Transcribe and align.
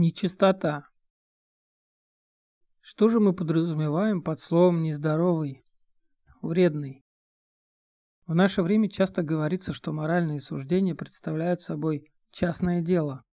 Нечистота. 0.00 0.88
Что 2.80 3.10
же 3.10 3.20
мы 3.20 3.34
подразумеваем 3.34 4.22
под 4.22 4.40
словом 4.40 4.80
«нездоровый», 4.80 5.62
«вредный»? 6.40 7.04
В 8.26 8.34
наше 8.34 8.62
время 8.62 8.88
часто 8.88 9.22
говорится, 9.22 9.74
что 9.74 9.92
моральные 9.92 10.40
суждения 10.40 10.94
представляют 10.94 11.60
собой 11.60 12.10
частное 12.30 12.80
дело, 12.80 13.24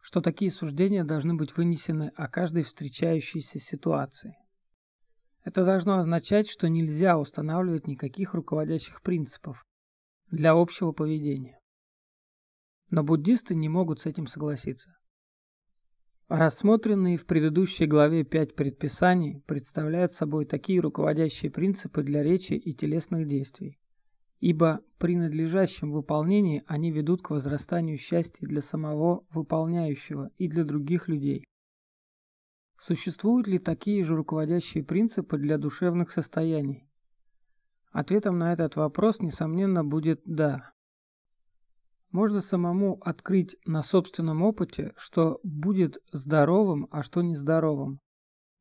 что 0.00 0.20
такие 0.20 0.52
суждения 0.52 1.02
должны 1.02 1.34
быть 1.34 1.56
вынесены 1.56 2.12
о 2.14 2.28
каждой 2.28 2.62
встречающейся 2.62 3.58
ситуации. 3.58 4.36
Это 5.42 5.64
должно 5.64 5.98
означать, 5.98 6.48
что 6.48 6.68
нельзя 6.68 7.18
устанавливать 7.18 7.88
никаких 7.88 8.32
руководящих 8.32 9.02
принципов 9.02 9.66
для 10.30 10.52
общего 10.52 10.92
поведения. 10.92 11.58
Но 12.90 13.02
буддисты 13.02 13.56
не 13.56 13.68
могут 13.68 13.98
с 13.98 14.06
этим 14.06 14.28
согласиться. 14.28 14.96
Рассмотренные 16.28 17.18
в 17.18 17.24
предыдущей 17.24 17.86
главе 17.86 18.24
пять 18.24 18.56
предписаний 18.56 19.42
представляют 19.46 20.10
собой 20.12 20.44
такие 20.44 20.80
руководящие 20.80 21.52
принципы 21.52 22.02
для 22.02 22.24
речи 22.24 22.54
и 22.54 22.72
телесных 22.72 23.28
действий, 23.28 23.78
ибо 24.40 24.80
при 24.98 25.14
надлежащем 25.14 25.92
выполнении 25.92 26.64
они 26.66 26.90
ведут 26.90 27.22
к 27.22 27.30
возрастанию 27.30 27.96
счастья 27.96 28.44
для 28.44 28.60
самого 28.60 29.24
выполняющего 29.30 30.32
и 30.36 30.48
для 30.48 30.64
других 30.64 31.06
людей. 31.06 31.44
Существуют 32.76 33.46
ли 33.46 33.60
такие 33.60 34.02
же 34.02 34.16
руководящие 34.16 34.82
принципы 34.82 35.38
для 35.38 35.58
душевных 35.58 36.10
состояний? 36.10 36.88
Ответом 37.92 38.36
на 38.38 38.52
этот 38.52 38.74
вопрос, 38.74 39.20
несомненно, 39.20 39.84
будет 39.84 40.22
«да». 40.24 40.72
Можно 42.16 42.40
самому 42.40 42.98
открыть 43.02 43.58
на 43.66 43.82
собственном 43.82 44.40
опыте, 44.40 44.94
что 44.96 45.38
будет 45.42 45.98
здоровым, 46.12 46.88
а 46.90 47.02
что 47.02 47.20
нездоровым. 47.20 48.00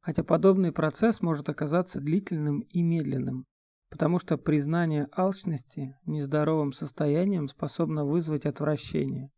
Хотя 0.02 0.26
подобный 0.26 0.74
процесс 0.74 1.22
может 1.22 1.48
оказаться 1.48 2.02
длительным 2.02 2.60
и 2.60 2.82
медленным, 2.82 3.46
потому 3.90 4.20
что 4.20 4.36
признание 4.38 5.08
алчности 5.16 5.96
нездоровым 6.06 6.74
состоянием 6.74 7.48
способно 7.48 8.04
вызвать 8.04 8.46
отвращение, 8.46 9.30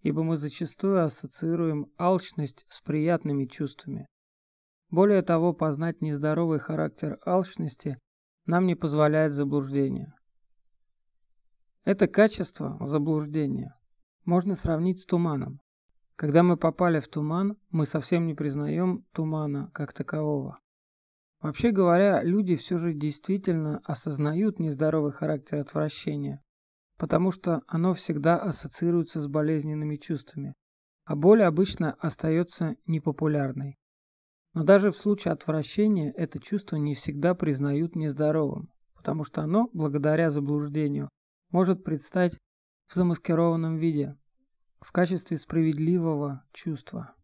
ибо 0.00 0.22
мы 0.22 0.38
зачастую 0.38 1.04
ассоциируем 1.04 1.88
алчность 1.98 2.64
с 2.70 2.80
приятными 2.80 3.44
чувствами. 3.44 4.06
Более 4.88 5.20
того, 5.20 5.52
познать 5.52 6.00
нездоровый 6.00 6.58
характер 6.58 7.18
алчности 7.26 7.98
нам 8.46 8.64
не 8.64 8.76
позволяет 8.76 9.34
заблуждение. 9.34 10.14
Это 11.84 12.06
качество 12.06 12.78
заблуждения 12.86 13.78
можно 14.28 14.54
сравнить 14.54 15.00
с 15.00 15.06
туманом. 15.06 15.58
Когда 16.14 16.42
мы 16.42 16.58
попали 16.58 17.00
в 17.00 17.08
туман, 17.08 17.56
мы 17.70 17.86
совсем 17.86 18.26
не 18.26 18.34
признаем 18.34 19.06
тумана 19.12 19.70
как 19.72 19.94
такового. 19.94 20.58
Вообще 21.40 21.70
говоря, 21.70 22.22
люди 22.22 22.56
все 22.56 22.76
же 22.76 22.92
действительно 22.92 23.80
осознают 23.84 24.58
нездоровый 24.58 25.12
характер 25.12 25.60
отвращения, 25.60 26.42
потому 26.98 27.30
что 27.32 27.62
оно 27.66 27.94
всегда 27.94 28.36
ассоциируется 28.36 29.20
с 29.20 29.28
болезненными 29.28 29.96
чувствами, 29.96 30.52
а 31.06 31.16
боль 31.16 31.42
обычно 31.42 31.92
остается 31.92 32.76
непопулярной. 32.86 33.78
Но 34.52 34.62
даже 34.62 34.90
в 34.90 34.96
случае 34.96 35.32
отвращения 35.32 36.12
это 36.12 36.38
чувство 36.38 36.76
не 36.76 36.94
всегда 36.94 37.34
признают 37.34 37.96
нездоровым, 37.96 38.68
потому 38.94 39.24
что 39.24 39.40
оно, 39.40 39.70
благодаря 39.72 40.28
заблуждению, 40.30 41.08
может 41.50 41.84
предстать 41.84 42.38
в 42.88 42.94
замаскированном 42.94 43.76
виде, 43.76 44.16
в 44.80 44.92
качестве 44.92 45.36
справедливого 45.36 46.44
чувства. 46.52 47.14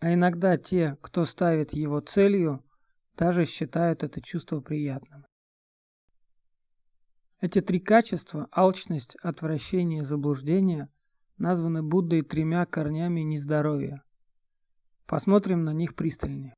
А 0.00 0.12
иногда 0.12 0.56
те, 0.56 0.96
кто 1.00 1.24
ставит 1.24 1.72
его 1.72 2.00
целью, 2.00 2.64
даже 3.16 3.44
считают 3.44 4.02
это 4.02 4.20
чувство 4.20 4.60
приятным. 4.60 5.24
Эти 7.40 7.60
три 7.60 7.80
качества– 7.80 8.48
алчность, 8.52 9.16
отвращение 9.22 10.00
и 10.00 10.04
заблуждение– 10.04 10.88
названы 11.38 11.82
Буддой 11.82 12.22
тремя 12.22 12.64
корнями 12.66 13.20
нездоровья. 13.20 14.02
Посмотрим 15.06 15.64
на 15.64 15.72
них 15.72 15.94
пристальнее. 15.94 16.54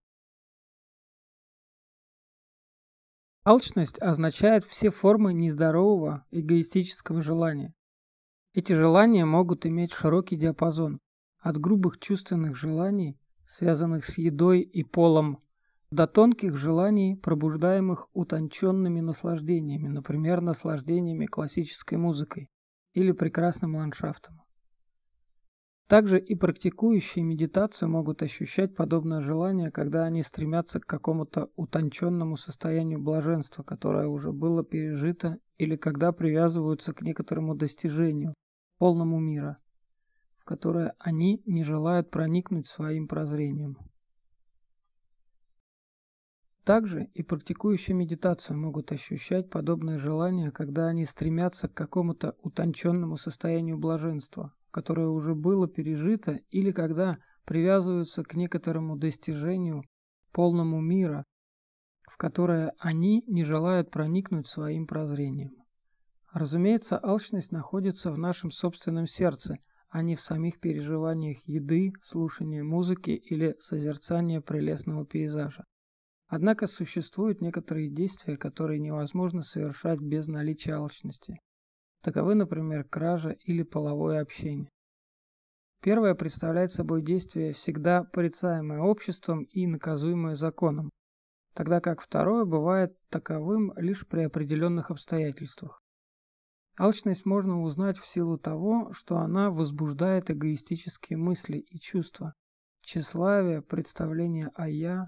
Алчность 3.46 3.98
означает 4.00 4.64
все 4.64 4.88
формы 4.90 5.34
нездорового 5.34 6.24
эгоистического 6.30 7.22
желания. 7.22 7.74
Эти 8.54 8.72
желания 8.72 9.26
могут 9.26 9.66
иметь 9.66 9.92
широкий 9.92 10.36
диапазон, 10.36 10.98
от 11.40 11.58
грубых 11.58 11.98
чувственных 11.98 12.56
желаний, 12.56 13.18
связанных 13.46 14.06
с 14.06 14.16
едой 14.16 14.60
и 14.60 14.82
полом, 14.82 15.40
до 15.90 16.06
тонких 16.06 16.56
желаний, 16.56 17.16
пробуждаемых 17.16 18.08
утонченными 18.14 19.00
наслаждениями, 19.00 19.88
например, 19.88 20.40
наслаждениями 20.40 21.26
классической 21.26 21.98
музыкой 21.98 22.48
или 22.94 23.12
прекрасным 23.12 23.76
ландшафтом. 23.76 24.43
Также 25.86 26.18
и 26.18 26.34
практикующие 26.34 27.22
медитацию 27.22 27.90
могут 27.90 28.22
ощущать 28.22 28.74
подобное 28.74 29.20
желание, 29.20 29.70
когда 29.70 30.04
они 30.04 30.22
стремятся 30.22 30.80
к 30.80 30.86
какому-то 30.86 31.50
утонченному 31.56 32.38
состоянию 32.38 33.02
блаженства, 33.02 33.62
которое 33.62 34.06
уже 34.06 34.32
было 34.32 34.64
пережито, 34.64 35.38
или 35.58 35.76
когда 35.76 36.12
привязываются 36.12 36.94
к 36.94 37.02
некоторому 37.02 37.54
достижению, 37.54 38.32
полному 38.78 39.18
мира, 39.18 39.58
в 40.38 40.44
которое 40.44 40.94
они 40.98 41.42
не 41.44 41.64
желают 41.64 42.10
проникнуть 42.10 42.66
своим 42.66 43.06
прозрением. 43.06 43.76
Также 46.64 47.04
и 47.12 47.22
практикующие 47.22 47.94
медитацию 47.94 48.58
могут 48.58 48.90
ощущать 48.90 49.50
подобное 49.50 49.98
желание, 49.98 50.50
когда 50.50 50.86
они 50.86 51.04
стремятся 51.04 51.68
к 51.68 51.74
какому-то 51.74 52.36
утонченному 52.40 53.18
состоянию 53.18 53.76
блаженства, 53.76 54.54
которое 54.74 55.06
уже 55.06 55.36
было 55.36 55.68
пережито, 55.68 56.40
или 56.50 56.72
когда 56.72 57.18
привязываются 57.44 58.24
к 58.24 58.34
некоторому 58.34 58.96
достижению, 58.96 59.84
полному 60.32 60.80
мира, 60.80 61.24
в 62.10 62.16
которое 62.16 62.72
они 62.80 63.22
не 63.28 63.44
желают 63.44 63.92
проникнуть 63.92 64.48
своим 64.48 64.88
прозрением. 64.88 65.52
Разумеется, 66.32 66.98
алчность 67.00 67.52
находится 67.52 68.10
в 68.10 68.18
нашем 68.18 68.50
собственном 68.50 69.06
сердце, 69.06 69.58
а 69.90 70.02
не 70.02 70.16
в 70.16 70.20
самих 70.20 70.58
переживаниях 70.58 71.38
еды, 71.46 71.92
слушания 72.02 72.64
музыки 72.64 73.10
или 73.10 73.54
созерцания 73.60 74.40
прелестного 74.40 75.06
пейзажа. 75.06 75.62
Однако 76.26 76.66
существуют 76.66 77.40
некоторые 77.40 77.90
действия, 77.90 78.36
которые 78.36 78.80
невозможно 78.80 79.42
совершать 79.42 80.00
без 80.00 80.26
наличия 80.26 80.74
алчности. 80.74 81.38
Таковы, 82.04 82.34
например, 82.34 82.84
кража 82.84 83.30
или 83.46 83.62
половое 83.62 84.20
общение. 84.20 84.68
Первое 85.80 86.14
представляет 86.14 86.70
собой 86.70 87.00
действие, 87.00 87.54
всегда 87.54 88.04
порицаемое 88.04 88.80
обществом 88.80 89.44
и 89.44 89.66
наказуемое 89.66 90.34
законом, 90.34 90.90
тогда 91.54 91.80
как 91.80 92.02
второе 92.02 92.44
бывает 92.44 92.94
таковым 93.08 93.72
лишь 93.78 94.06
при 94.06 94.20
определенных 94.20 94.90
обстоятельствах. 94.90 95.80
Алчность 96.78 97.24
можно 97.24 97.62
узнать 97.62 97.96
в 97.96 98.06
силу 98.06 98.36
того, 98.36 98.92
что 98.92 99.16
она 99.16 99.50
возбуждает 99.50 100.30
эгоистические 100.30 101.16
мысли 101.16 101.56
и 101.56 101.78
чувства, 101.78 102.34
тщеславие, 102.82 103.62
представление 103.62 104.50
о 104.54 104.68
«я». 104.68 105.06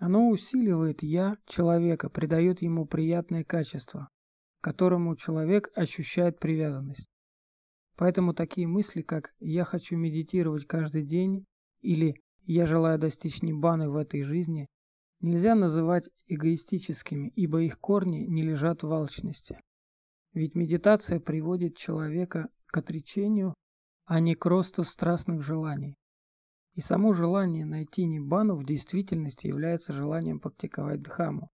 Оно 0.00 0.30
усиливает 0.30 1.04
«я» 1.04 1.36
человека, 1.46 2.10
придает 2.10 2.60
ему 2.60 2.86
приятное 2.86 3.44
качество, 3.44 4.08
к 4.60 4.64
которому 4.64 5.16
человек 5.16 5.70
ощущает 5.74 6.38
привязанность. 6.38 7.08
Поэтому 7.96 8.32
такие 8.32 8.66
мысли, 8.66 9.02
как 9.02 9.32
«я 9.40 9.64
хочу 9.64 9.96
медитировать 9.96 10.66
каждый 10.66 11.04
день» 11.04 11.44
или 11.80 12.14
«я 12.44 12.66
желаю 12.66 12.98
достичь 12.98 13.42
небаны 13.42 13.90
в 13.90 13.96
этой 13.96 14.22
жизни», 14.22 14.68
нельзя 15.20 15.54
называть 15.54 16.08
эгоистическими, 16.26 17.32
ибо 17.34 17.62
их 17.62 17.78
корни 17.80 18.18
не 18.18 18.42
лежат 18.42 18.82
в 18.82 18.92
алчности. 18.92 19.60
Ведь 20.32 20.54
медитация 20.54 21.20
приводит 21.20 21.76
человека 21.76 22.48
к 22.66 22.76
отречению, 22.76 23.54
а 24.04 24.20
не 24.20 24.34
к 24.34 24.46
росту 24.46 24.84
страстных 24.84 25.42
желаний. 25.42 25.96
И 26.74 26.80
само 26.80 27.12
желание 27.12 27.64
найти 27.64 28.04
Ниббану 28.04 28.56
в 28.56 28.64
действительности 28.64 29.48
является 29.48 29.92
желанием 29.92 30.38
практиковать 30.38 31.02
Дхаму. 31.02 31.50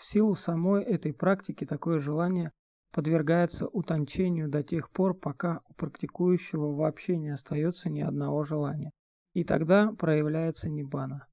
В 0.00 0.04
силу 0.06 0.34
самой 0.34 0.82
этой 0.82 1.12
практики 1.12 1.66
такое 1.66 2.00
желание 2.00 2.52
подвергается 2.90 3.66
утончению 3.66 4.48
до 4.48 4.62
тех 4.62 4.88
пор, 4.88 5.12
пока 5.12 5.60
у 5.68 5.74
практикующего 5.74 6.74
вообще 6.74 7.18
не 7.18 7.28
остается 7.28 7.90
ни 7.90 8.00
одного 8.00 8.42
желания. 8.42 8.92
И 9.34 9.44
тогда 9.44 9.92
проявляется 9.92 10.70
Ниббана. 10.70 11.26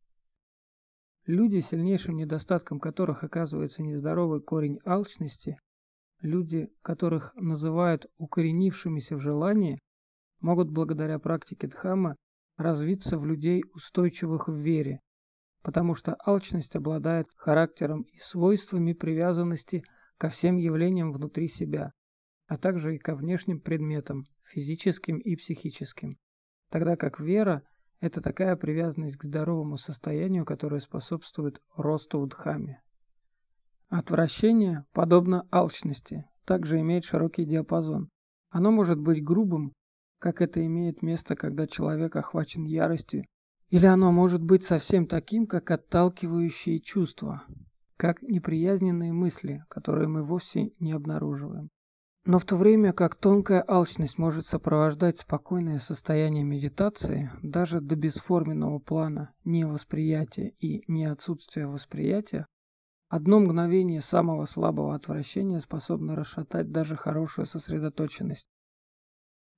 Люди, 1.26 1.62
сильнейшим 1.62 2.18
недостатком 2.18 2.82
которых 2.82 3.24
оказывается 3.24 3.84
нездоровый 3.84 4.42
корень 4.42 4.82
алчности, 4.84 5.58
люди, 6.20 6.70
которых 6.82 7.34
называют 7.36 8.08
укоренившимися 8.18 9.16
в 9.16 9.22
желании, 9.22 9.80
могут 10.42 10.70
благодаря 10.70 11.20
практике 11.20 11.68
Дхамма 11.68 12.18
развиться 12.58 13.18
в 13.18 13.26
людей 13.26 13.64
устойчивых 13.74 14.50
в 14.50 14.56
вере, 14.56 15.00
потому 15.68 15.96
что 15.96 16.16
алчность 16.26 16.78
обладает 16.78 17.28
характером 17.36 18.04
и 18.04 18.20
свойствами 18.20 18.94
привязанности 18.94 19.84
ко 20.18 20.30
всем 20.30 20.56
явлениям 20.56 21.12
внутри 21.12 21.50
себя, 21.50 21.92
а 22.48 22.58
также 22.58 22.96
и 22.96 22.98
ко 22.98 23.16
внешним 23.16 23.60
предметам, 23.60 24.28
физическим 24.46 25.18
и 25.18 25.36
психическим, 25.36 26.20
тогда 26.70 26.96
как 26.96 27.20
вера– 27.20 27.64
это 28.00 28.22
такая 28.22 28.56
привязанность 28.56 29.18
к 29.18 29.26
здоровому 29.26 29.76
состоянию, 29.76 30.46
которая 30.46 30.80
способствует 30.80 31.62
росту 31.76 32.22
в 32.22 32.30
дхаме. 32.30 32.82
Отвращение, 33.90 34.86
подобно 34.94 35.50
алчности, 35.52 36.24
также 36.46 36.80
имеет 36.80 37.04
широкий 37.04 37.44
диапазон. 37.44 38.08
Оно 38.52 38.72
может 38.72 39.00
быть 39.00 39.22
грубым, 39.22 39.74
как 40.20 40.42
это 40.42 40.66
имеет 40.66 41.02
место, 41.02 41.36
когда 41.36 41.68
человек 41.68 42.16
охвачен 42.16 42.64
яростью, 42.64 43.26
или 43.70 43.86
оно 43.86 44.12
может 44.12 44.42
быть 44.42 44.64
совсем 44.64 45.08
таким, 45.08 45.46
как 45.46 45.72
отталкивающие 45.72 46.80
чувства, 46.80 47.44
как 47.98 48.22
неприязненные 48.22 49.12
мысли, 49.12 49.66
которые 49.70 50.08
мы 50.08 50.24
вовсе 50.24 50.72
не 50.80 50.94
обнаруживаем. 50.94 51.70
Но 52.26 52.40
в 52.40 52.46
то 52.46 52.58
время 52.58 52.92
как 52.92 53.16
тонкая 53.16 53.64
алчность 53.66 54.18
может 54.18 54.46
сопровождать 54.46 55.18
спокойное 55.18 55.80
состояние 55.80 56.44
медитации, 56.44 57.32
даже 57.42 57.80
до 57.80 57.96
бесформенного 57.96 58.80
плана 58.80 59.32
невосприятия 59.46 60.50
и 60.60 60.84
не 60.92 61.06
отсутствия 61.06 61.68
восприятия, 61.68 62.46
одно 63.08 63.40
мгновение 63.40 64.02
самого 64.02 64.44
слабого 64.44 64.94
отвращения 64.94 65.62
способно 65.62 66.18
расшатать 66.18 66.70
даже 66.70 66.98
хорошую 66.98 67.46
сосредоточенность. 67.46 68.48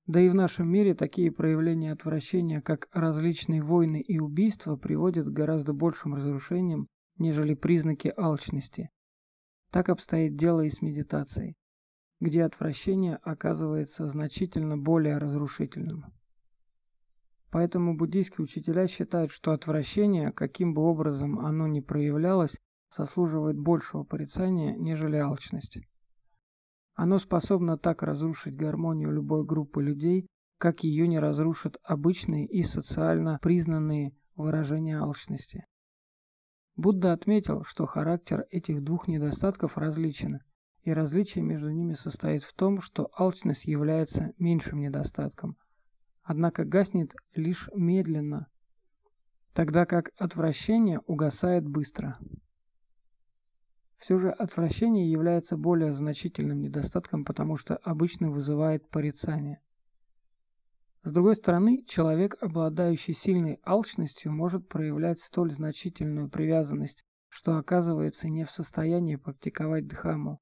Да 0.06 0.20
и 0.20 0.28
в 0.28 0.34
нашем 0.34 0.68
мире 0.68 0.94
такие 0.94 1.30
проявления 1.30 1.92
отвращения, 1.92 2.60
как 2.60 2.88
различные 2.92 3.62
войны 3.62 4.00
и 4.00 4.18
убийства, 4.18 4.76
приводят 4.76 5.28
к 5.28 5.32
гораздо 5.32 5.72
большим 5.72 6.14
разрушениям, 6.14 6.88
нежели 7.18 7.54
признаки 7.54 8.12
алчности. 8.16 8.90
Так 9.70 9.88
обстоит 9.88 10.36
дело 10.36 10.62
и 10.62 10.70
с 10.70 10.82
медитацией, 10.82 11.54
где 12.18 12.42
отвращение 12.42 13.16
оказывается 13.22 14.06
значительно 14.06 14.76
более 14.76 15.18
разрушительным. 15.18 16.06
Поэтому 17.50 17.96
буддийские 17.96 18.44
учителя 18.44 18.86
считают, 18.86 19.30
что 19.30 19.52
отвращение, 19.52 20.32
каким 20.32 20.72
бы 20.74 20.82
образом 20.82 21.38
оно 21.38 21.66
ни 21.66 21.80
проявлялось, 21.80 22.56
заслуживает 22.96 23.58
большего 23.58 24.04
порицания, 24.04 24.74
нежели 24.76 25.16
алчность. 25.16 25.78
Оно 27.02 27.18
способно 27.18 27.78
так 27.78 28.02
разрушить 28.02 28.54
гармонию 28.54 29.10
любой 29.10 29.42
группы 29.42 29.82
людей, 29.82 30.26
как 30.58 30.84
ее 30.84 31.08
не 31.08 31.18
разрушат 31.18 31.78
обычные 31.82 32.44
и 32.44 32.62
социально 32.62 33.38
признанные 33.40 34.14
выражения 34.36 34.98
алчности. 34.98 35.64
Будда 36.76 37.14
отметил, 37.14 37.64
что 37.64 37.86
характер 37.86 38.44
этих 38.50 38.84
двух 38.84 39.08
недостатков 39.08 39.78
различен, 39.78 40.40
и 40.82 40.92
различие 40.92 41.42
между 41.42 41.70
ними 41.70 41.94
состоит 41.94 42.42
в 42.42 42.52
том, 42.52 42.82
что 42.82 43.08
алчность 43.16 43.64
является 43.64 44.34
меньшим 44.36 44.80
недостатком, 44.80 45.56
однако 46.22 46.66
гаснет 46.66 47.14
лишь 47.34 47.70
медленно, 47.74 48.46
тогда 49.54 49.86
как 49.86 50.10
отвращение 50.18 51.00
угасает 51.06 51.66
быстро. 51.66 52.18
Все 54.00 54.18
же 54.18 54.30
отвращение 54.30 55.10
является 55.10 55.58
более 55.58 55.92
значительным 55.92 56.62
недостатком, 56.62 57.22
потому 57.22 57.58
что 57.58 57.76
обычно 57.76 58.30
вызывает 58.30 58.88
порицание. 58.88 59.60
С 61.02 61.12
другой 61.12 61.36
стороны, 61.36 61.84
человек, 61.86 62.36
обладающий 62.40 63.12
сильной 63.12 63.60
алчностью, 63.62 64.32
может 64.32 64.66
проявлять 64.68 65.20
столь 65.20 65.52
значительную 65.52 66.30
привязанность, 66.30 67.04
что 67.28 67.58
оказывается 67.58 68.28
не 68.28 68.44
в 68.44 68.50
состоянии 68.50 69.16
практиковать 69.16 69.86
дхамму. 69.86 70.40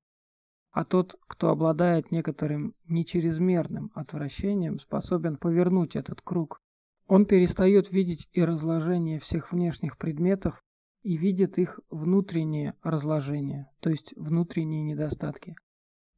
А 0.71 0.85
тот, 0.85 1.17
кто 1.27 1.51
обладает 1.51 2.13
некоторым 2.13 2.75
нечрезмерным 2.87 3.91
отвращением, 3.95 4.79
способен 4.79 5.37
повернуть 5.37 5.97
этот 5.97 6.21
круг. 6.23 6.61
Он 7.09 7.27
перестает 7.27 7.91
видеть 7.91 8.29
и 8.33 8.45
разложение 8.45 9.19
всех 9.19 9.51
внешних 9.51 9.99
предметов, 9.99 10.63
и 11.03 11.17
видит 11.17 11.59
их 11.59 11.81
внутреннее 11.91 12.75
разложение, 12.83 13.71
то 13.81 13.91
есть 13.91 14.15
внутренние 14.17 14.83
недостатки. 14.83 15.55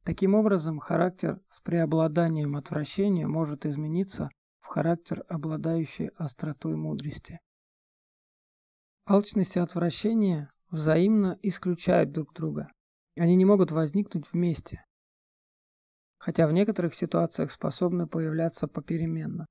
Таким 0.03 0.33
образом, 0.33 0.79
характер 0.79 1.39
с 1.49 1.61
преобладанием 1.61 2.55
отвращения 2.55 3.27
может 3.27 3.65
измениться 3.65 4.29
в 4.59 4.67
характер, 4.67 5.23
обладающий 5.27 6.07
остротой 6.15 6.75
мудрости. 6.75 7.39
Алчность 9.05 9.55
и 9.55 9.59
отвращение 9.59 10.49
взаимно 10.69 11.37
исключают 11.43 12.11
друг 12.11 12.33
друга. 12.33 12.71
Они 13.15 13.35
не 13.35 13.45
могут 13.45 13.71
возникнуть 13.71 14.31
вместе, 14.31 14.83
хотя 16.17 16.47
в 16.47 16.53
некоторых 16.53 16.95
ситуациях 16.95 17.51
способны 17.51 18.07
появляться 18.07 18.67
попеременно. 18.67 19.45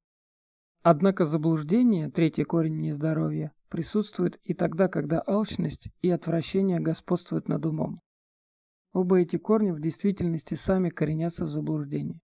Однако 0.82 1.24
заблуждение, 1.24 2.10
третий 2.10 2.44
корень 2.44 2.78
нездоровья, 2.78 3.52
присутствует 3.70 4.38
и 4.44 4.52
тогда, 4.52 4.88
когда 4.88 5.22
алчность 5.26 5.88
и 6.02 6.10
отвращение 6.10 6.80
господствуют 6.80 7.48
над 7.48 7.64
умом. 7.64 8.00
Оба 8.92 9.20
эти 9.20 9.36
корня 9.36 9.72
в 9.72 9.80
действительности 9.80 10.54
сами 10.54 10.90
коренятся 10.90 11.46
в 11.46 11.50
заблуждении. 11.50 12.20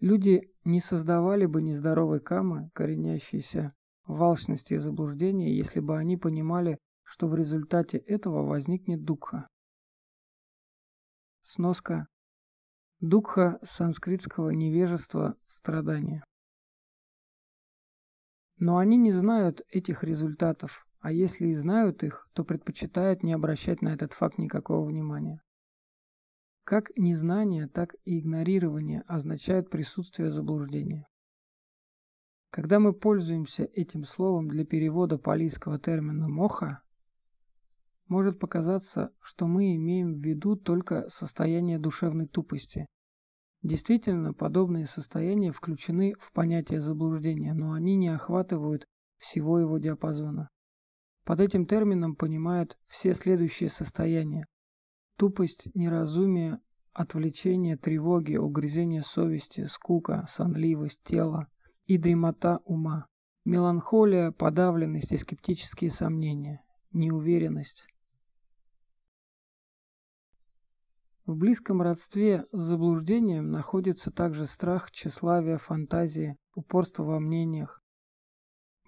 Люди 0.00 0.52
не 0.64 0.80
создавали 0.80 1.46
бы 1.46 1.62
нездоровой 1.62 2.20
камы, 2.20 2.70
коренящейся 2.74 3.74
в 4.06 4.22
алчности 4.22 4.74
и 4.74 4.78
заблуждении, 4.78 5.54
если 5.54 5.80
бы 5.80 5.98
они 5.98 6.16
понимали, 6.16 6.78
что 7.02 7.28
в 7.28 7.34
результате 7.34 7.98
этого 7.98 8.46
возникнет 8.46 9.04
дукха. 9.04 9.48
Сноска. 11.42 12.06
Дукха 13.00 13.58
санскритского 13.62 14.50
невежества 14.50 15.36
страдания. 15.46 16.24
Но 18.64 18.78
они 18.78 18.96
не 18.96 19.10
знают 19.10 19.62
этих 19.70 20.04
результатов, 20.04 20.86
а 21.00 21.10
если 21.10 21.48
и 21.48 21.52
знают 21.52 22.04
их, 22.04 22.28
то 22.32 22.44
предпочитают 22.44 23.24
не 23.24 23.32
обращать 23.32 23.82
на 23.82 23.88
этот 23.88 24.12
факт 24.12 24.38
никакого 24.38 24.86
внимания. 24.86 25.42
Как 26.62 26.96
незнание, 26.96 27.66
так 27.66 27.96
и 28.04 28.20
игнорирование 28.20 29.02
означают 29.08 29.68
присутствие 29.68 30.30
заблуждения. 30.30 31.08
Когда 32.50 32.78
мы 32.78 32.92
пользуемся 32.92 33.64
этим 33.64 34.04
словом 34.04 34.46
для 34.46 34.64
перевода 34.64 35.18
палийского 35.18 35.80
термина 35.80 36.28
«моха», 36.28 36.82
может 38.06 38.38
показаться, 38.38 39.12
что 39.20 39.48
мы 39.48 39.74
имеем 39.74 40.14
в 40.14 40.24
виду 40.24 40.54
только 40.54 41.08
состояние 41.08 41.80
душевной 41.80 42.28
тупости, 42.28 42.86
Действительно, 43.62 44.32
подобные 44.32 44.86
состояния 44.86 45.52
включены 45.52 46.14
в 46.18 46.32
понятие 46.32 46.80
заблуждения, 46.80 47.54
но 47.54 47.72
они 47.72 47.94
не 47.94 48.08
охватывают 48.08 48.88
всего 49.18 49.60
его 49.60 49.78
диапазона. 49.78 50.50
Под 51.24 51.40
этим 51.40 51.66
термином 51.66 52.16
понимают 52.16 52.76
все 52.88 53.14
следующие 53.14 53.68
состояния. 53.68 54.46
Тупость, 55.16 55.68
неразумие, 55.74 56.58
отвлечение, 56.92 57.76
тревоги, 57.76 58.36
угрызение 58.36 59.02
совести, 59.02 59.66
скука, 59.66 60.26
сонливость 60.28 61.00
тела 61.04 61.46
и 61.86 61.98
дремота 61.98 62.58
ума, 62.64 63.06
меланхолия, 63.44 64.32
подавленность 64.32 65.12
и 65.12 65.16
скептические 65.16 65.92
сомнения, 65.92 66.64
неуверенность, 66.92 67.86
В 71.24 71.36
близком 71.36 71.80
родстве 71.80 72.46
с 72.50 72.60
заблуждением 72.60 73.52
находится 73.52 74.10
также 74.10 74.44
страх, 74.46 74.90
тщеславие, 74.90 75.56
фантазия, 75.56 76.36
упорство 76.56 77.04
во 77.04 77.20
мнениях. 77.20 77.80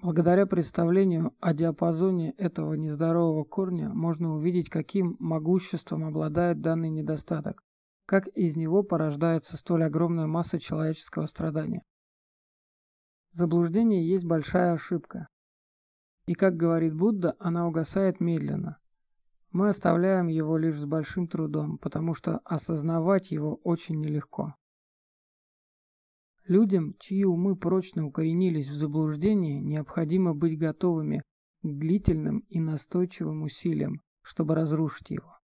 Благодаря 0.03 0.45
представлению 0.45 1.37
о 1.39 1.55
диапазоне 1.55 2.33
этого 2.33 2.75
нездорового 2.75 3.45
корня 3.45 3.89
можно 3.89 4.35
увидеть, 4.35 4.69
каким 4.69 5.17
могуществом 5.21 6.05
обладает 6.05 6.61
данный 6.61 6.91
недостаток, 6.91 7.63
как 8.05 8.27
из 8.29 8.57
него 8.57 8.83
порождается 8.83 9.57
столь 9.57 9.85
огромная 9.85 10.27
масса 10.27 10.59
человеческого 10.59 11.27
страдания. 11.27 11.85
Заблуждение 13.31 14.09
есть 14.09 14.25
большая 14.25 14.73
ошибка. 14.73 15.29
И, 16.27 16.35
как 16.35 16.57
говорит 16.57 16.95
Будда, 16.95 17.37
она 17.39 17.69
угасает 17.69 18.19
медленно, 18.19 18.79
мы 19.55 19.69
оставляем 19.69 20.27
его 20.27 20.59
лишь 20.59 20.81
с 20.81 20.85
большим 20.85 21.29
трудом, 21.29 21.79
потому 21.79 22.15
что 22.15 22.41
осознавать 22.45 23.31
его 23.31 23.55
очень 23.63 24.01
нелегко. 24.01 24.57
Людям, 26.49 26.97
чьи 26.99 27.25
умы 27.25 27.55
прочно 27.55 28.05
укоренились 28.05 28.69
в 28.69 28.75
заблуждении, 28.75 29.61
необходимо 29.61 30.35
быть 30.35 30.59
готовыми 30.59 31.23
к 31.63 31.69
длительным 31.69 32.41
и 32.49 32.59
настойчивым 32.59 33.43
усилиям, 33.43 34.01
чтобы 34.23 34.57
разрушить 34.57 35.11
его. 35.11 35.39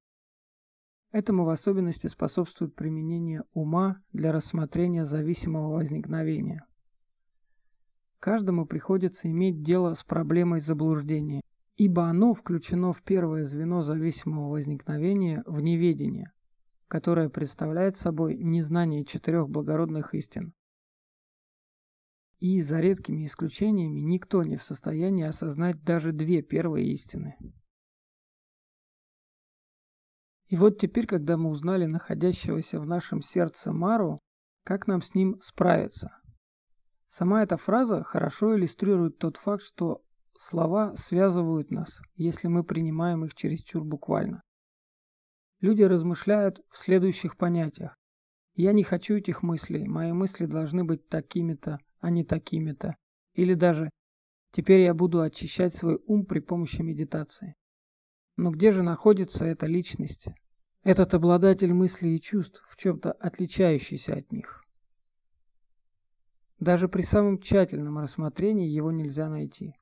Этому 1.12 1.44
в 1.44 1.48
особенности 1.48 2.08
способствует 2.08 2.74
применение 2.74 3.44
ума 3.52 4.02
для 4.12 4.32
рассмотрения 4.32 5.04
зависимого 5.04 5.76
возникновения, 5.76 6.66
каждому 8.18 8.66
приходится 8.66 9.30
иметь 9.30 9.62
дело 9.62 9.94
с 9.94 10.02
проблемой 10.02 10.58
заблуждения, 10.58 11.42
ибо 11.80 12.10
оно 12.10 12.34
включено 12.34 12.92
в 12.92 13.02
первое 13.02 13.44
звено 13.44 13.80
зависимого 13.80 14.50
возникновения 14.50 15.42
в 15.46 15.62
неведение, 15.62 16.30
которое 16.88 17.30
представляет 17.30 17.96
собой 17.96 18.36
незнание 18.36 19.02
четырех 19.06 19.48
благородных 19.48 20.14
истин. 20.14 20.52
И 22.38 22.60
за 22.60 22.80
редкими 22.80 23.24
исключениями 23.24 24.00
никто 24.00 24.42
не 24.42 24.56
в 24.56 24.62
состоянии 24.62 25.24
осознать 25.24 25.82
даже 25.82 26.12
две 26.12 26.42
первые 26.42 26.86
истины. 26.92 27.38
И 30.48 30.56
вот 30.56 30.78
теперь, 30.78 31.06
когда 31.06 31.38
мы 31.38 31.48
узнали 31.48 31.86
находящегося 31.86 32.78
в 32.78 32.84
нашем 32.84 33.22
сердце 33.22 33.72
Мару, 33.72 34.20
как 34.64 34.86
нам 34.86 35.00
с 35.00 35.14
ним 35.14 35.40
справиться? 35.40 36.10
Сама 37.08 37.42
эта 37.42 37.56
фраза 37.56 38.02
хорошо 38.02 38.54
иллюстрирует 38.54 39.16
тот 39.16 39.38
факт, 39.38 39.62
что 39.62 40.02
слова 40.40 40.96
связывают 40.96 41.70
нас, 41.70 42.00
если 42.16 42.48
мы 42.48 42.64
принимаем 42.64 43.24
их 43.24 43.34
чересчур 43.34 43.84
буквально. 43.84 44.42
Люди 45.60 45.82
размышляют 45.82 46.62
в 46.70 46.78
следующих 46.78 47.36
понятиях. 47.36 47.94
Я 48.54 48.72
не 48.72 48.82
хочу 48.82 49.16
этих 49.16 49.42
мыслей, 49.42 49.86
мои 49.86 50.12
мысли 50.12 50.46
должны 50.46 50.82
быть 50.82 51.06
такими-то, 51.08 51.78
а 52.00 52.10
не 52.10 52.24
такими-то. 52.24 52.96
Или 53.34 53.52
даже 53.54 53.90
теперь 54.50 54.80
я 54.80 54.94
буду 54.94 55.20
очищать 55.20 55.74
свой 55.74 56.00
ум 56.06 56.24
при 56.24 56.40
помощи 56.40 56.80
медитации. 56.80 57.54
Но 58.36 58.50
где 58.50 58.72
же 58.72 58.82
находится 58.82 59.44
эта 59.44 59.66
личность? 59.66 60.28
Этот 60.82 61.12
обладатель 61.12 61.74
мыслей 61.74 62.16
и 62.16 62.20
чувств, 62.20 62.64
в 62.66 62.76
чем-то 62.76 63.12
отличающийся 63.12 64.14
от 64.14 64.32
них. 64.32 64.64
Даже 66.58 66.88
при 66.88 67.02
самом 67.02 67.38
тщательном 67.38 67.98
рассмотрении 67.98 68.68
его 68.68 68.90
нельзя 68.90 69.28
найти. 69.28 69.74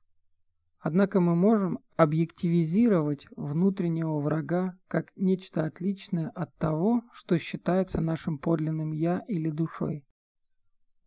Однако 0.79 1.19
мы 1.19 1.35
можем 1.35 1.79
объективизировать 1.97 3.27
внутреннего 3.35 4.19
врага 4.19 4.77
как 4.87 5.11
нечто 5.17 5.65
отличное 5.65 6.29
от 6.29 6.55
того, 6.55 7.03
что 7.11 7.37
считается 7.37 7.99
нашим 7.99 8.37
подлинным 8.37 8.93
«я» 8.93 9.21
или 9.27 9.49
душой. 9.49 10.05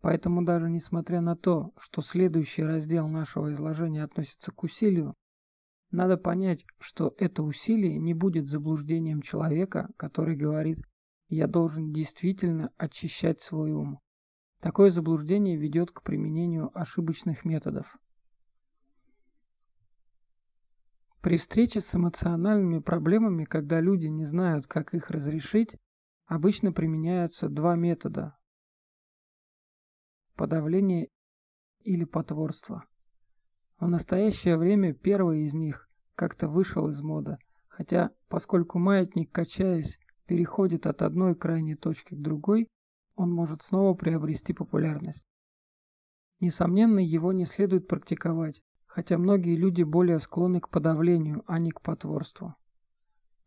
Поэтому 0.02 0.44
даже 0.44 0.68
несмотря 0.68 1.20
на 1.22 1.36
то, 1.36 1.72
что 1.78 2.02
следующий 2.02 2.62
раздел 2.64 3.08
нашего 3.08 3.52
изложения 3.52 4.02
относится 4.02 4.52
к 4.52 4.62
усилию, 4.62 5.14
надо 5.90 6.16
понять, 6.16 6.66
что 6.78 7.14
это 7.18 7.42
усилие 7.42 7.98
не 7.98 8.12
будет 8.12 8.48
заблуждением 8.48 9.22
человека, 9.22 9.88
который 9.96 10.36
говорит 10.36 10.80
«я 11.28 11.46
должен 11.46 11.92
действительно 11.92 12.70
очищать 12.76 13.40
свой 13.40 13.72
ум». 13.72 14.00
Такое 14.60 14.90
заблуждение 14.90 15.56
ведет 15.56 15.92
к 15.92 16.02
применению 16.02 16.70
ошибочных 16.78 17.44
методов. 17.44 17.96
При 21.22 21.38
встрече 21.38 21.80
с 21.80 21.94
эмоциональными 21.94 22.80
проблемами, 22.80 23.44
когда 23.44 23.80
люди 23.80 24.08
не 24.08 24.24
знают, 24.24 24.66
как 24.66 24.92
их 24.92 25.08
разрешить, 25.08 25.76
обычно 26.26 26.72
применяются 26.72 27.48
два 27.48 27.76
метода 27.76 28.36
подавление 30.34 31.10
или 31.84 32.04
потворство. 32.04 32.84
В 33.78 33.86
настоящее 33.86 34.56
время 34.56 34.94
первый 34.94 35.44
из 35.44 35.54
них 35.54 35.88
как-то 36.16 36.48
вышел 36.48 36.88
из 36.88 37.00
моды, 37.00 37.38
хотя, 37.68 38.10
поскольку 38.28 38.80
маятник, 38.80 39.30
качаясь, 39.30 40.00
переходит 40.26 40.88
от 40.88 41.02
одной 41.02 41.36
крайней 41.36 41.76
точки 41.76 42.16
к 42.16 42.20
другой, 42.20 42.66
он 43.14 43.30
может 43.30 43.62
снова 43.62 43.94
приобрести 43.94 44.52
популярность. 44.52 45.28
Несомненно, 46.40 46.98
его 46.98 47.32
не 47.32 47.44
следует 47.44 47.86
практиковать, 47.86 48.60
хотя 48.92 49.16
многие 49.16 49.56
люди 49.56 49.82
более 49.82 50.18
склонны 50.18 50.60
к 50.60 50.68
подавлению, 50.68 51.42
а 51.46 51.58
не 51.58 51.70
к 51.70 51.80
потворству. 51.80 52.54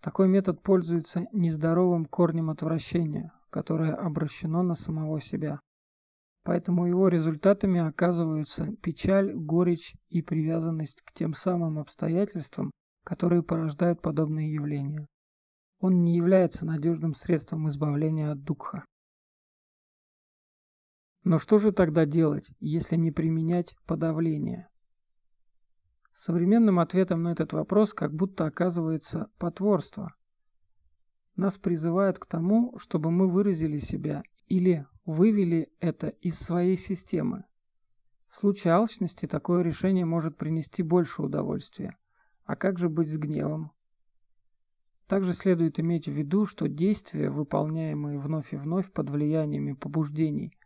Такой 0.01 0.27
метод 0.27 0.63
пользуется 0.63 1.27
нездоровым 1.31 2.05
корнем 2.05 2.49
отвращения, 2.49 3.31
которое 3.51 3.93
обращено 3.93 4.63
на 4.63 4.73
самого 4.73 5.21
себя. 5.21 5.59
Поэтому 6.43 6.87
его 6.87 7.09
результатами 7.09 7.79
оказываются 7.79 8.75
печаль, 8.77 9.35
горечь 9.35 9.93
и 10.09 10.23
привязанность 10.23 11.03
к 11.03 11.13
тем 11.13 11.35
самым 11.35 11.77
обстоятельствам, 11.77 12.71
которые 13.03 13.43
порождают 13.43 14.01
подобные 14.01 14.51
явления. 14.51 15.05
Он 15.79 16.03
не 16.03 16.15
является 16.15 16.65
надежным 16.65 17.13
средством 17.13 17.69
избавления 17.69 18.31
от 18.31 18.43
духа. 18.43 18.83
Но 21.23 21.37
что 21.37 21.59
же 21.59 21.71
тогда 21.71 22.07
делать, 22.07 22.49
если 22.59 22.95
не 22.95 23.11
применять 23.11 23.75
подавление? 23.85 24.69
Современным 26.15 26.79
ответом 26.79 27.24
на 27.24 27.34
этот 27.34 27.51
вопрос 27.51 27.93
как 27.93 28.13
будто 28.13 28.45
оказывается 28.45 29.29
потворство. 29.38 30.15
Нас 31.36 31.57
призывают 31.57 32.19
к 32.19 32.25
тому, 32.25 32.79
чтобы 32.79 33.12
мы 33.12 33.29
выразили 33.29 33.79
себя 33.79 34.24
или 34.48 34.88
вывели 35.05 35.69
это 35.81 36.07
из 36.07 36.39
своей 36.39 36.77
системы. 36.77 37.43
В 38.31 38.38
случае 38.38 38.75
алчности 38.75 39.25
такое 39.25 39.62
решение 39.62 40.05
может 40.05 40.38
принести 40.38 40.84
больше 40.84 41.22
удовольствия. 41.22 41.98
А 42.45 42.55
как 42.55 42.79
же 42.79 42.88
быть 42.88 43.10
с 43.10 43.17
гневом? 43.17 43.74
Также 45.07 45.34
следует 45.34 45.81
иметь 45.81 46.07
в 46.07 46.13
виду, 46.13 46.45
что 46.45 46.69
действия, 46.69 47.29
выполняемые 47.29 48.19
вновь 48.19 48.53
и 48.53 48.55
вновь 48.55 48.89
под 48.89 49.10
влияниями 49.10 49.74
побуждений, 49.74 50.57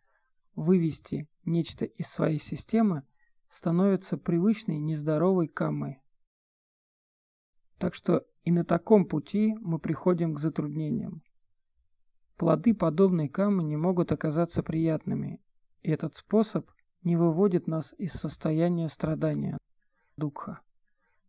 вывести 0.55 1.27
нечто 1.43 1.85
из 1.85 2.07
своей 2.07 2.39
системы, 2.39 3.03
становятся 3.49 4.17
привычной 4.17 4.77
нездоровой 4.77 5.47
каммой. 5.47 6.01
Так 7.77 7.95
что 7.95 8.25
и 8.43 8.51
на 8.51 8.63
таком 8.63 9.05
пути 9.05 9.55
мы 9.61 9.79
приходим 9.79 10.33
к 10.33 10.39
затруднениям. 10.39 11.21
Плоды 12.37 12.73
подобной 12.73 13.27
камни 13.27 13.75
могут 13.75 14.11
оказаться 14.11 14.63
приятными, 14.63 15.41
и 15.81 15.91
этот 15.91 16.15
способ 16.15 16.69
не 17.03 17.15
выводит 17.15 17.67
нас 17.67 17.93
из 17.97 18.13
состояния 18.13 18.87
страдания 18.87 19.57
духа. 20.15 20.61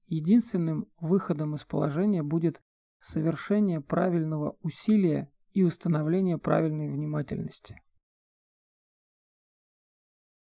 Единственным 0.07 0.89
выходом 1.01 1.55
из 1.55 1.65
положения 1.65 2.23
будет 2.23 2.61
совершение 2.99 3.81
правильного 3.81 4.57
усилия 4.63 5.31
и 5.53 5.63
установление 5.63 6.39
правильной 6.39 6.89
внимательности. 6.89 7.81